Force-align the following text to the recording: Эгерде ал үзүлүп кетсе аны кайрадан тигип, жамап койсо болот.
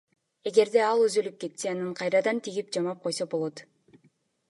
Эгерде 0.51 0.81
ал 0.91 1.03
үзүлүп 1.09 1.37
кетсе 1.45 1.69
аны 1.73 1.91
кайрадан 2.01 2.43
тигип, 2.49 2.75
жамап 2.79 2.99
койсо 3.05 3.33
болот. 3.37 3.67